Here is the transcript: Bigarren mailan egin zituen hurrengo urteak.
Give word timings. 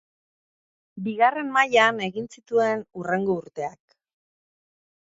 Bigarren 1.09 1.53
mailan 1.59 2.01
egin 2.09 2.27
zituen 2.39 2.83
hurrengo 2.99 3.39
urteak. 3.45 3.81